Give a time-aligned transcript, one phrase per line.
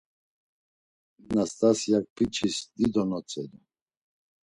[1.33, 3.59] Nastasyak biç̌is dido notzedu.